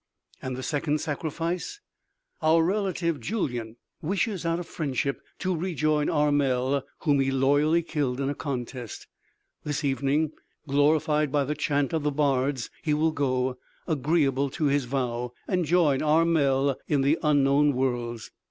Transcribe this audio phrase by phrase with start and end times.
[0.41, 1.79] "And the second sacrifice?"
[2.41, 8.27] "Our relative Julyan wishes, out of friendship, to rejoin Armel, whom he loyally killed in
[8.27, 9.05] a contest.
[9.63, 10.31] This evening,
[10.67, 15.65] glorified by the chant of the bards, he will go, agreeable to his vow, and
[15.65, 18.31] join Armel in the unknown worlds.